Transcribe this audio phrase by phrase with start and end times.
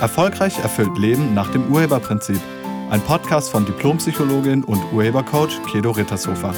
[0.00, 2.40] Erfolgreich erfüllt Leben nach dem Urheberprinzip.
[2.88, 6.54] Ein Podcast von Diplompsychologin und Urhebercoach Kedo Rittershofer.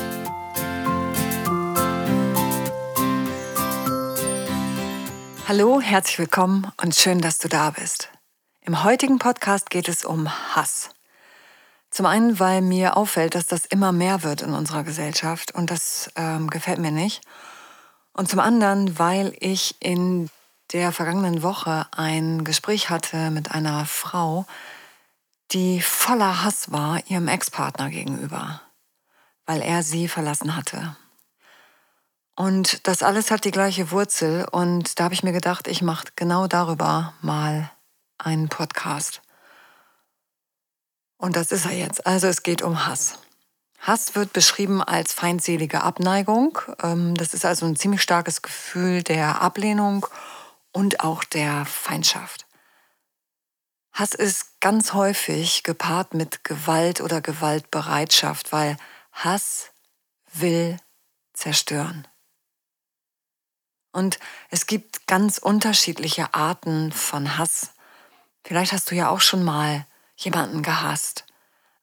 [5.49, 8.11] Hallo, herzlich willkommen und schön, dass du da bist.
[8.61, 10.91] Im heutigen Podcast geht es um Hass.
[11.91, 16.13] Zum einen, weil mir auffällt, dass das immer mehr wird in unserer Gesellschaft und das
[16.15, 17.23] ähm, gefällt mir nicht.
[18.13, 20.31] Und zum anderen, weil ich in
[20.73, 24.47] der vergangenen Woche ein Gespräch hatte mit einer Frau,
[25.51, 28.63] die voller Hass war ihrem Ex-Partner gegenüber,
[29.45, 30.97] weil er sie verlassen hatte.
[32.35, 36.09] Und das alles hat die gleiche Wurzel und da habe ich mir gedacht, ich mache
[36.17, 37.71] genau darüber mal
[38.17, 39.21] einen Podcast.
[41.19, 42.07] Und das ist er jetzt.
[42.07, 43.19] Also es geht um Hass.
[43.79, 46.59] Hass wird beschrieben als feindselige Abneigung.
[46.83, 50.07] Ähm, das ist also ein ziemlich starkes Gefühl der Ablehnung
[50.73, 52.47] und auch der Feindschaft.
[53.93, 58.77] Hass ist ganz häufig gepaart mit Gewalt oder Gewaltbereitschaft, weil
[59.13, 59.71] Hass
[60.33, 60.79] will
[61.35, 62.09] zerstören.
[63.93, 67.75] Und es gibt ganz unterschiedliche Arten von Hass.
[68.45, 71.27] Vielleicht hast du ja auch schon mal jemanden gehasst.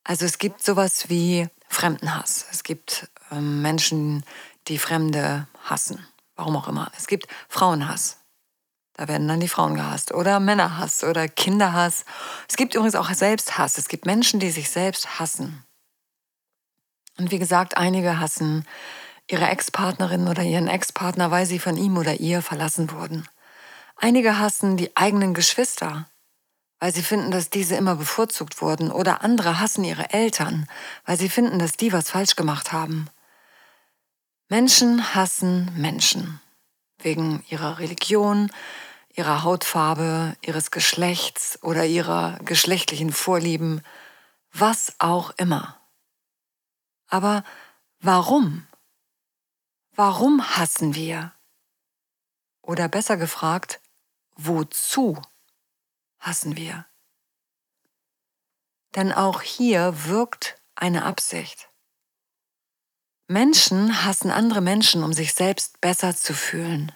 [0.03, 2.47] Also es gibt sowas wie Fremdenhass.
[2.51, 4.25] Es gibt ähm, Menschen,
[4.67, 6.05] die Fremde hassen.
[6.35, 6.91] Warum auch immer.
[6.97, 8.18] Es gibt Frauenhass.
[8.99, 10.13] Da werden dann die Frauen gehasst.
[10.13, 12.03] Oder Männerhass oder Kinderhass.
[12.49, 13.77] Es gibt übrigens auch Selbsthass.
[13.77, 15.63] Es gibt Menschen, die sich selbst hassen.
[17.17, 18.67] Und wie gesagt, einige hassen
[19.29, 23.25] ihre Ex-Partnerin oder ihren Ex-Partner, weil sie von ihm oder ihr verlassen wurden.
[23.95, 26.09] Einige hassen die eigenen Geschwister,
[26.81, 28.91] weil sie finden, dass diese immer bevorzugt wurden.
[28.91, 30.67] Oder andere hassen ihre Eltern,
[31.05, 33.07] weil sie finden, dass die was falsch gemacht haben.
[34.49, 36.41] Menschen hassen Menschen.
[37.01, 38.51] Wegen ihrer Religion,
[39.19, 43.81] ihrer Hautfarbe, ihres Geschlechts oder ihrer geschlechtlichen Vorlieben,
[44.53, 45.77] was auch immer.
[47.07, 47.43] Aber
[47.99, 48.65] warum?
[49.91, 51.33] Warum hassen wir?
[52.61, 53.81] Oder besser gefragt,
[54.37, 55.21] wozu
[56.19, 56.85] hassen wir?
[58.95, 61.69] Denn auch hier wirkt eine Absicht.
[63.27, 66.93] Menschen hassen andere Menschen, um sich selbst besser zu fühlen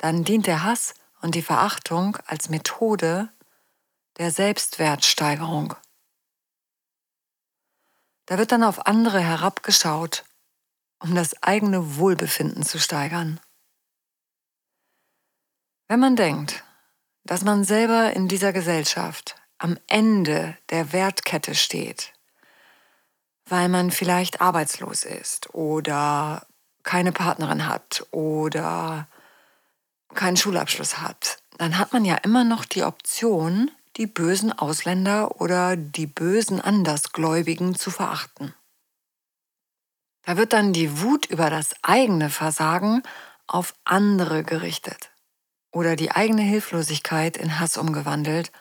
[0.00, 3.28] dann dient der Hass und die Verachtung als Methode
[4.16, 5.74] der Selbstwertsteigerung.
[8.24, 10.24] Da wird dann auf andere herabgeschaut,
[11.00, 13.40] um das eigene Wohlbefinden zu steigern.
[15.86, 16.64] Wenn man denkt,
[17.24, 22.14] dass man selber in dieser Gesellschaft am Ende der Wertkette steht,
[23.44, 26.46] weil man vielleicht arbeitslos ist oder
[26.84, 29.06] keine Partnerin hat oder
[30.14, 35.76] keinen Schulabschluss hat, dann hat man ja immer noch die Option, die bösen Ausländer oder
[35.76, 38.54] die bösen Andersgläubigen zu verachten.
[40.22, 43.02] Da wird dann die Wut über das eigene Versagen
[43.46, 45.10] auf andere gerichtet
[45.72, 48.52] oder die eigene Hilflosigkeit in Hass umgewandelt,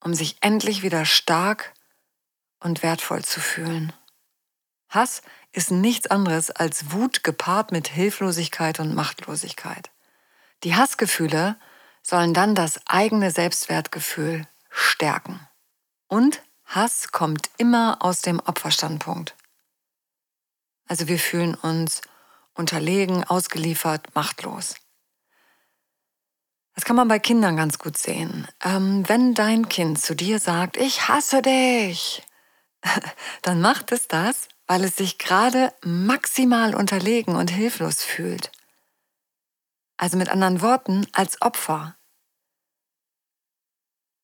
[0.00, 1.72] um sich endlich wieder stark
[2.60, 3.92] und wertvoll zu fühlen.
[4.88, 5.22] Hass
[5.52, 9.90] ist nichts anderes als Wut gepaart mit Hilflosigkeit und Machtlosigkeit.
[10.64, 11.56] Die Hassgefühle
[12.02, 15.46] sollen dann das eigene Selbstwertgefühl stärken.
[16.08, 19.34] Und Hass kommt immer aus dem Opferstandpunkt.
[20.86, 22.00] Also wir fühlen uns
[22.54, 24.74] unterlegen, ausgeliefert, machtlos.
[26.74, 28.46] Das kann man bei Kindern ganz gut sehen.
[28.62, 32.22] Ähm, wenn dein Kind zu dir sagt, ich hasse dich,
[33.42, 38.52] dann macht es das, weil es sich gerade maximal unterlegen und hilflos fühlt.
[39.98, 41.96] Also mit anderen Worten, als Opfer.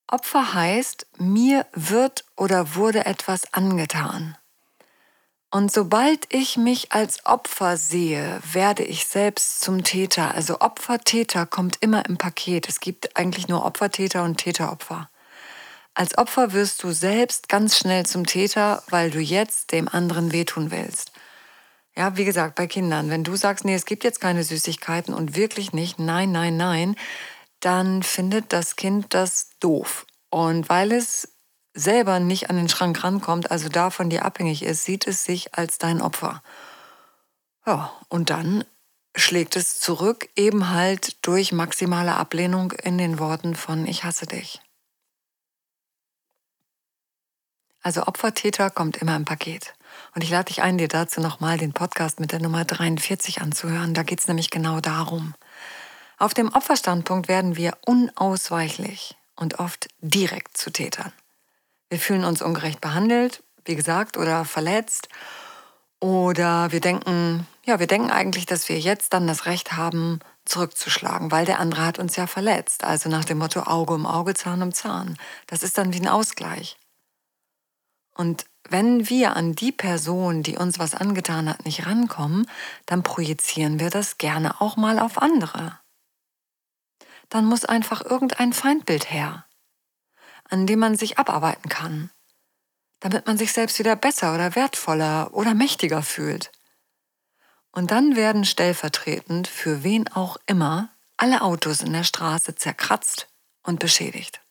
[0.07, 4.37] Opfer heißt, mir wird oder wurde etwas angetan.
[5.51, 10.35] Und sobald ich mich als Opfer sehe, werde ich selbst zum Täter.
[10.35, 12.69] Also Opfer-Täter kommt immer im Paket.
[12.69, 15.09] Es gibt eigentlich nur Opfer-Täter und Täter-Opfer.
[15.95, 20.73] Als Opfer wirst du selbst ganz schnell zum Täter, weil du jetzt dem anderen wehtun
[20.73, 21.13] willst.
[21.97, 25.37] Ja, wie gesagt, bei Kindern, wenn du sagst, nee, es gibt jetzt keine Süßigkeiten und
[25.37, 26.97] wirklich nicht, nein, nein, nein,
[27.61, 30.07] dann findet das Kind das doof.
[30.29, 31.37] Und weil es
[31.73, 35.79] selber nicht an den Schrank rankommt, also davon dir abhängig ist, sieht es sich als
[35.79, 36.43] dein Opfer.
[37.65, 38.65] Ja, und dann
[39.17, 44.61] schlägt es zurück, eben halt durch maximale Ablehnung in den Worten von Ich hasse dich.
[47.81, 49.75] Also Opfertäter kommt immer im Paket.
[50.15, 53.95] Und ich lade dich ein, dir dazu nochmal den Podcast mit der Nummer 43 anzuhören.
[53.95, 55.35] Da geht es nämlich genau darum.
[56.19, 61.13] Auf dem Opferstandpunkt werden wir unausweichlich und oft direkt zu Tätern.
[61.91, 65.09] Wir fühlen uns ungerecht behandelt, wie gesagt, oder verletzt.
[66.01, 71.31] Oder wir denken, ja, wir denken eigentlich, dass wir jetzt dann das Recht haben, zurückzuschlagen,
[71.31, 72.85] weil der andere hat uns ja verletzt.
[72.85, 75.17] Also nach dem Motto Auge um Auge, Zahn um Zahn.
[75.47, 76.77] Das ist dann wie ein Ausgleich.
[78.15, 82.49] Und wenn wir an die Person, die uns was angetan hat, nicht rankommen,
[82.87, 85.79] dann projizieren wir das gerne auch mal auf andere.
[87.29, 89.47] Dann muss einfach irgendein Feindbild her,
[90.49, 92.11] an dem man sich abarbeiten kann,
[93.01, 96.51] damit man sich selbst wieder besser oder wertvoller oder mächtiger fühlt.
[97.71, 103.29] Und dann werden stellvertretend für wen auch immer alle Autos in der Straße zerkratzt
[103.63, 104.44] und beschädigt.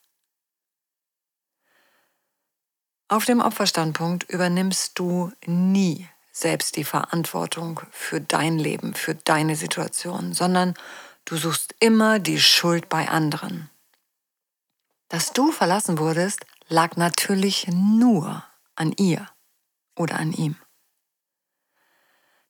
[3.14, 10.34] Auf dem Opferstandpunkt übernimmst du nie selbst die Verantwortung für dein Leben, für deine Situation,
[10.34, 10.74] sondern
[11.26, 13.70] du suchst immer die Schuld bei anderen.
[15.10, 18.44] Dass du verlassen wurdest, lag natürlich nur
[18.76, 19.30] an ihr
[19.96, 20.56] oder an ihm.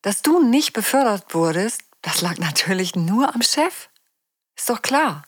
[0.01, 3.89] Dass du nicht befördert wurdest, das lag natürlich nur am Chef.
[4.56, 5.24] Ist doch klar.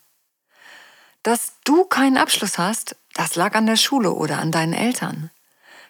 [1.23, 5.31] Dass du keinen Abschluss hast, das lag an der Schule oder an deinen Eltern.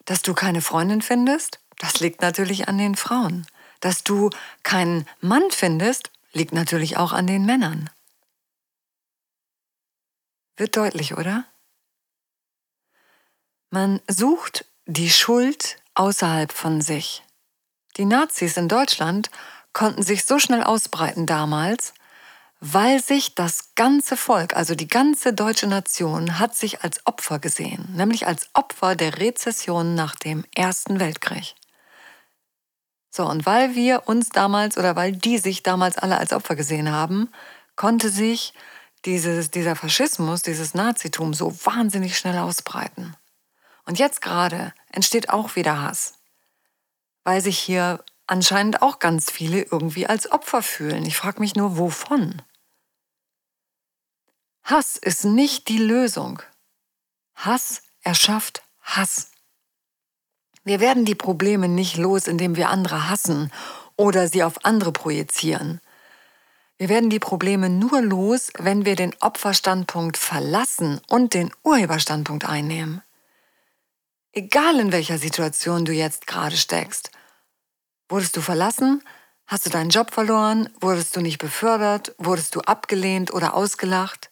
[0.05, 3.47] Dass du keine Freundin findest, das liegt natürlich an den Frauen.
[3.81, 4.29] Dass du
[4.63, 7.89] keinen Mann findest, liegt natürlich auch an den Männern.
[10.55, 11.45] Wird deutlich, oder?
[13.71, 17.23] Man sucht die Schuld außerhalb von sich.
[17.97, 19.31] Die Nazis in Deutschland
[19.73, 21.93] konnten sich so schnell ausbreiten damals,
[22.73, 27.87] weil sich das ganze Volk, also die ganze deutsche Nation, hat sich als Opfer gesehen,
[27.93, 31.55] nämlich als Opfer der Rezession nach dem Ersten Weltkrieg.
[33.11, 36.91] So, und weil wir uns damals oder weil die sich damals alle als Opfer gesehen
[36.91, 37.29] haben,
[37.75, 38.53] konnte sich
[39.05, 43.15] dieses, dieser Faschismus, dieses Nazitum so wahnsinnig schnell ausbreiten.
[43.85, 46.15] Und jetzt gerade entsteht auch wieder Hass
[47.25, 51.05] weil sich hier anscheinend auch ganz viele irgendwie als Opfer fühlen.
[51.05, 52.41] Ich frage mich nur, wovon?
[54.65, 56.41] Hass ist nicht die Lösung.
[57.35, 59.29] Hass erschafft Hass.
[60.63, 63.51] Wir werden die Probleme nicht los, indem wir andere hassen
[63.95, 65.81] oder sie auf andere projizieren.
[66.79, 73.03] Wir werden die Probleme nur los, wenn wir den Opferstandpunkt verlassen und den Urheberstandpunkt einnehmen.
[74.31, 77.11] Egal in welcher Situation du jetzt gerade steckst.
[78.09, 79.03] Wurdest du verlassen?
[79.45, 80.69] Hast du deinen Job verloren?
[80.79, 82.15] Wurdest du nicht befördert?
[82.17, 84.31] Wurdest du abgelehnt oder ausgelacht?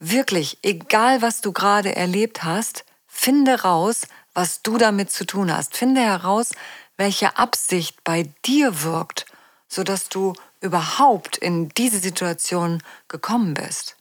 [0.00, 5.76] Wirklich, egal was du gerade erlebt hast, finde raus, was du damit zu tun hast.
[5.76, 6.50] Finde heraus,
[6.96, 9.26] welche Absicht bei dir wirkt,
[9.68, 13.96] sodass du überhaupt in diese Situation gekommen bist.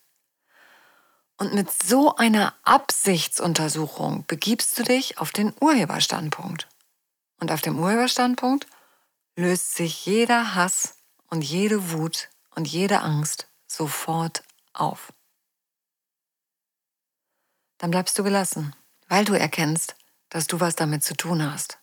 [1.37, 6.67] Und mit so einer Absichtsuntersuchung begibst du dich auf den Urheberstandpunkt.
[7.39, 8.65] Und auf dem Urheberstandpunkt
[9.35, 10.95] löst sich jeder Hass
[11.29, 15.13] und jede Wut und jede Angst sofort auf.
[17.77, 18.75] Dann bleibst du gelassen,
[19.07, 19.95] weil du erkennst,
[20.29, 21.79] dass du was damit zu tun hast.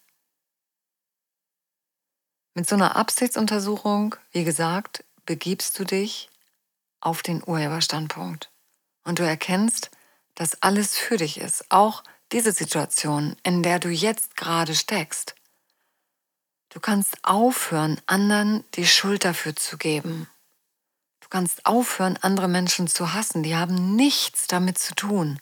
[2.55, 6.31] Mit so einer Absichtsuntersuchung, wie gesagt, begibst du dich
[7.01, 8.51] auf den Urheberstandpunkt.
[9.05, 9.91] Und du erkennst,
[10.35, 15.35] dass alles für dich ist, auch diese Situation, in der du jetzt gerade steckst.
[16.71, 20.29] Du kannst aufhören, anderen die Schuld dafür zu geben.
[21.21, 23.43] Du kannst aufhören, andere Menschen zu hassen.
[23.43, 25.39] Die haben nichts damit zu tun.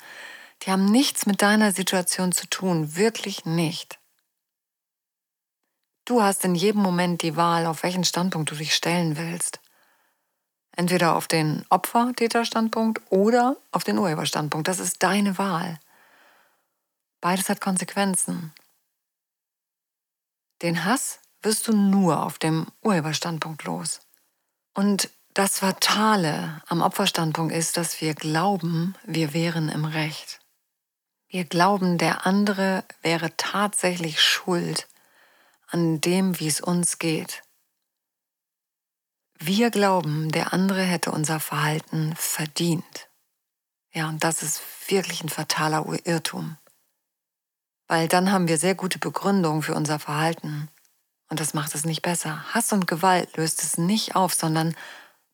[0.63, 3.99] Die haben nichts mit deiner Situation zu tun, wirklich nicht.
[6.05, 9.61] Du hast in jedem Moment die Wahl, auf welchen Standpunkt du dich stellen willst.
[10.75, 14.69] Entweder auf den Opfer-Täter-Standpunkt oder auf den Urheber-Standpunkt.
[14.69, 15.79] Das ist deine Wahl.
[17.21, 18.53] Beides hat Konsequenzen.
[20.63, 24.01] Den Hass wirst du nur auf dem Urheberstandpunkt los.
[24.75, 30.42] Und das Fatale am Opferstandpunkt ist, dass wir glauben, wir wären im Recht.
[31.33, 34.87] Wir glauben, der andere wäre tatsächlich schuld
[35.67, 37.43] an dem, wie es uns geht.
[39.39, 43.09] Wir glauben, der andere hätte unser Verhalten verdient.
[43.93, 46.59] Ja, und das ist wirklich ein fataler Irrtum.
[47.89, 50.69] Weil dann haben wir sehr gute Begründungen für unser Verhalten.
[51.31, 52.45] Und das macht es nicht besser.
[52.53, 54.77] Hass und Gewalt löst es nicht auf, sondern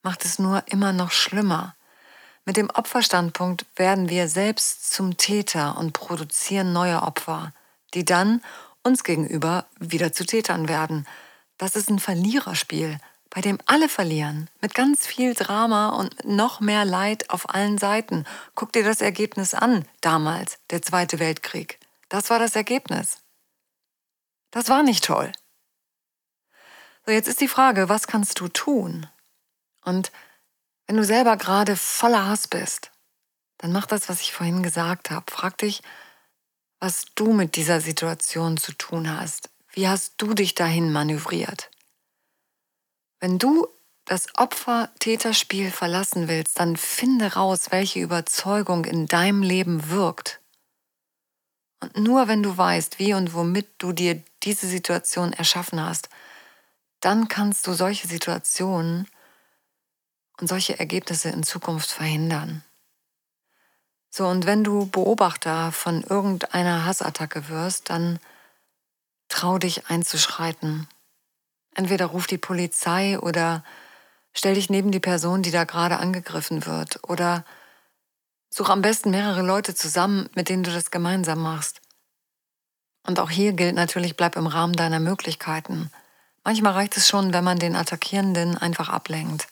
[0.03, 1.75] macht es nur immer noch schlimmer.
[2.49, 7.53] Mit dem Opferstandpunkt werden wir selbst zum Täter und produzieren neue Opfer,
[7.93, 8.43] die dann
[8.83, 11.07] uns gegenüber wieder zu Tätern werden.
[11.59, 13.01] Das ist ein Verliererspiel.
[13.29, 18.25] bei dem alle verlieren, mit ganz viel Drama und noch mehr Leid auf allen Seiten.
[18.55, 21.79] Guck dir das Ergebnis an, damals, der Zweite Weltkrieg.
[22.09, 23.19] Das war das Ergebnis.
[24.51, 25.31] Das war nicht toll.
[27.05, 29.07] So, jetzt ist die Frage, was kannst du tun?
[29.85, 30.11] Und
[30.89, 32.91] wenn du selber gerade voller Hass bist,
[33.59, 35.31] dann mach das, was ich vorhin gesagt habe.
[35.31, 35.83] Frag dich,
[36.81, 39.51] was du mit dieser Situation zu tun hast.
[39.73, 41.71] Wie hast du dich dahin manövriert?
[43.21, 43.69] Wenn du
[44.07, 50.41] das Opfer-Täterspiel verlassen willst, dann finde raus, welche Überzeugung in deinem Leben wirkt.
[51.81, 56.09] Und nur wenn du weißt, wie und womit du dir diese Situation erschaffen hast,
[57.01, 59.07] dann kannst du solche Situationen
[60.41, 62.63] und solche Ergebnisse in Zukunft verhindern.
[64.11, 68.19] So, und wenn du Beobachter von irgendeiner Hassattacke wirst, dann
[69.29, 70.89] trau dich einzuschreiten
[71.79, 73.63] Entweder ruf die Polizei oder
[74.33, 76.99] stell dich neben die Person, die da gerade angegriffen wird.
[77.09, 77.45] Oder
[78.51, 81.81] such am besten mehrere Leute zusammen, mit denen du das gemeinsam machst.
[83.07, 85.93] Und auch hier gilt natürlich, bleib im Rahmen deiner Möglichkeiten.
[86.43, 89.47] Manchmal reicht es schon, wenn man den Attackierenden einfach ablenkt.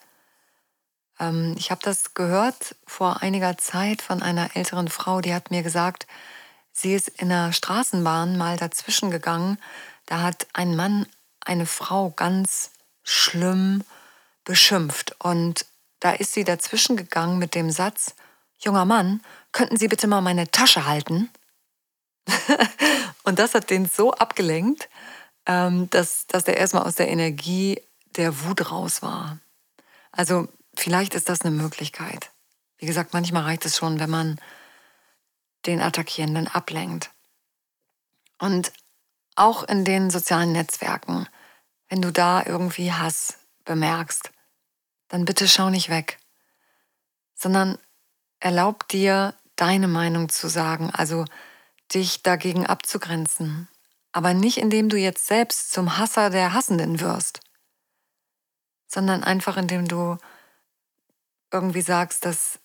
[1.18, 5.62] Ähm, ich habe das gehört vor einiger Zeit von einer älteren Frau, die hat mir
[5.62, 6.06] gesagt,
[6.72, 9.58] sie ist in der Straßenbahn mal dazwischen gegangen.
[10.06, 11.06] Da hat ein Mann
[11.40, 12.70] eine Frau ganz
[13.02, 13.82] schlimm
[14.44, 15.16] beschimpft.
[15.20, 15.66] Und
[16.00, 18.14] da ist sie dazwischen gegangen mit dem Satz,
[18.58, 21.30] junger Mann, könnten Sie bitte mal meine Tasche halten?
[23.22, 24.88] und das hat den so abgelenkt,
[25.46, 27.80] ähm, dass, dass er erstmal aus der Energie
[28.16, 29.38] der Wut raus war.
[30.12, 30.48] Also
[30.80, 32.30] vielleicht ist das eine Möglichkeit.
[32.78, 34.40] Wie gesagt, manchmal reicht es schon, wenn man
[35.64, 37.10] den Attackierenden ablenkt.
[38.38, 38.72] Und
[39.34, 41.26] auch in den sozialen Netzwerken
[41.88, 44.30] wenn du da irgendwie Hass bemerkst,
[45.08, 46.18] dann bitte schau nicht weg,
[47.34, 47.78] sondern
[48.40, 51.24] erlaub dir, deine Meinung zu sagen, also
[51.94, 53.68] dich dagegen abzugrenzen,
[54.12, 57.40] aber nicht indem du jetzt selbst zum Hasser der Hassenden wirst,
[58.86, 60.18] sondern einfach indem du
[61.52, 62.58] irgendwie sagst, dass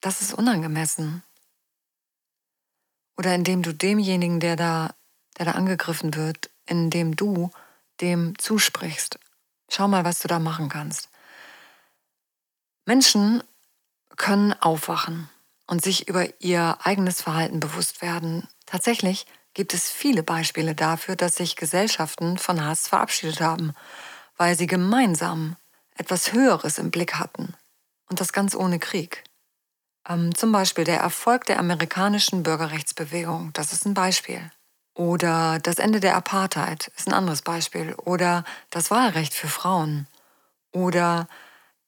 [0.00, 1.22] das ist unangemessen.
[3.16, 4.94] Oder indem du demjenigen, der da,
[5.38, 7.50] der da angegriffen wird, indem du
[8.00, 9.18] dem zusprichst.
[9.70, 11.08] Schau mal, was du da machen kannst.
[12.86, 13.42] Menschen
[14.16, 15.28] können aufwachen
[15.66, 18.48] und sich über ihr eigenes Verhalten bewusst werden.
[18.66, 23.74] Tatsächlich gibt es viele Beispiele dafür, dass sich Gesellschaften von Hass verabschiedet haben,
[24.36, 25.56] weil sie gemeinsam
[25.96, 27.54] etwas Höheres im Blick hatten.
[28.08, 29.24] Und das ganz ohne Krieg.
[30.08, 34.50] Ähm, zum Beispiel der Erfolg der amerikanischen Bürgerrechtsbewegung, das ist ein Beispiel.
[34.94, 37.94] Oder das Ende der Apartheid ist ein anderes Beispiel.
[37.94, 40.08] Oder das Wahlrecht für Frauen.
[40.72, 41.28] Oder